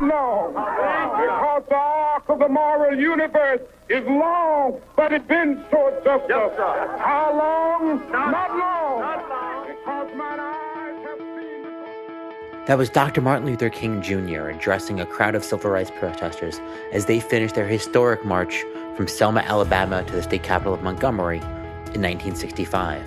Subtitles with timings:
[0.00, 1.20] not long.
[1.20, 6.28] Because the arc of the moral universe is long, but it bends toward justice.
[6.28, 6.96] Yes, sir.
[6.98, 7.98] How long?
[8.10, 9.00] Not, long.
[9.00, 9.66] Not long.
[9.66, 13.20] Because mine eyes have seen That was Dr.
[13.20, 14.48] Martin Luther King Jr.
[14.48, 16.60] addressing a crowd of civil rights protesters
[16.92, 18.64] as they finished their historic march
[18.96, 23.02] from Selma, Alabama to the state capital of Montgomery in 1965.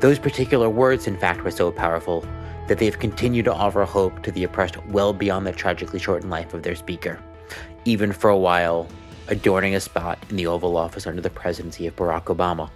[0.00, 2.24] Those particular words, in fact, were so powerful
[2.68, 6.54] that they've continued to offer hope to the oppressed well beyond the tragically shortened life
[6.54, 7.18] of their speaker,
[7.84, 8.86] even for a while
[9.28, 12.70] adorning a spot in the Oval Office under the presidency of Barack Obama.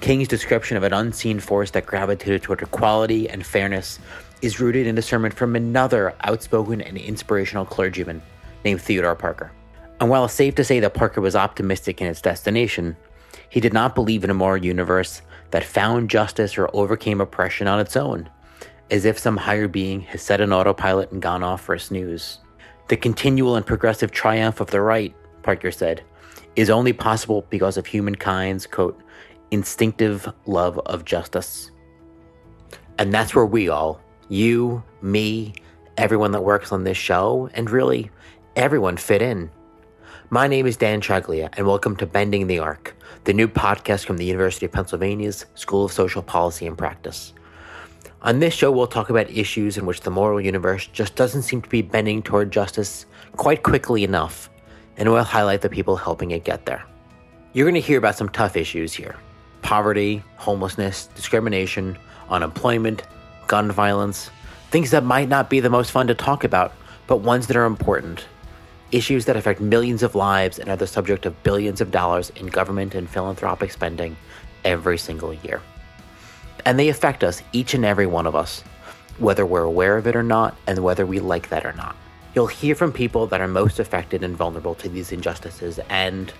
[0.00, 3.98] King's description of an unseen force that gravitated toward equality and fairness
[4.42, 8.20] is rooted in a sermon from another outspoken and inspirational clergyman
[8.64, 9.50] named Theodore Parker.
[10.00, 12.96] And while it's safe to say that Parker was optimistic in its destination,
[13.48, 17.78] he did not believe in a moral universe that found justice or overcame oppression on
[17.78, 18.28] its own,
[18.90, 22.38] as if some higher being has set an autopilot and gone off for a snooze.
[22.88, 26.02] The continual and progressive triumph of the right, Parker said,
[26.54, 29.00] is only possible because of humankind's, quote,
[29.50, 31.70] instinctive love of justice.
[32.98, 35.54] And that's where we all, you, me,
[35.96, 38.10] everyone that works on this show, and really
[38.54, 39.50] everyone fit in.
[40.30, 44.16] My name is Dan Chaglia, and welcome to Bending the Arc, the new podcast from
[44.16, 47.32] the University of Pennsylvania's School of Social Policy and Practice.
[48.24, 51.60] On this show, we'll talk about issues in which the moral universe just doesn't seem
[51.60, 53.04] to be bending toward justice
[53.36, 54.48] quite quickly enough,
[54.96, 56.82] and we'll highlight the people helping it get there.
[57.52, 59.16] You're going to hear about some tough issues here
[59.60, 61.98] poverty, homelessness, discrimination,
[62.30, 63.02] unemployment,
[63.46, 64.30] gun violence,
[64.70, 66.72] things that might not be the most fun to talk about,
[67.06, 68.24] but ones that are important.
[68.90, 72.46] Issues that affect millions of lives and are the subject of billions of dollars in
[72.46, 74.16] government and philanthropic spending
[74.64, 75.60] every single year.
[76.64, 78.62] And they affect us, each and every one of us,
[79.18, 81.96] whether we're aware of it or not, and whether we like that or not.
[82.34, 86.32] You'll hear from people that are most affected and vulnerable to these injustices and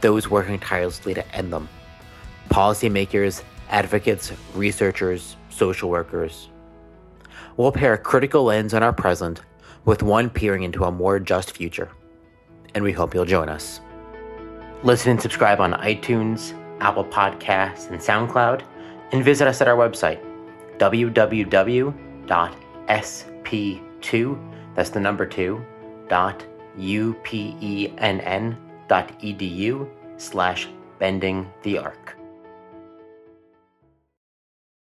[0.00, 1.68] those working tirelessly to end them
[2.48, 6.48] policymakers, advocates, researchers, social workers.
[7.56, 9.42] We'll pair a critical lens on our present
[9.84, 11.90] with one peering into a more just future.
[12.74, 13.80] And we hope you'll join us.
[14.82, 18.62] Listen and subscribe on iTunes, Apple Podcasts, and SoundCloud,
[19.12, 20.20] and visit us at our website,
[20.78, 21.94] www.sp2,
[24.74, 25.64] that's the number 2,
[26.08, 26.44] dot
[26.78, 28.56] upenn
[28.88, 32.17] dot edu slash bending the arc.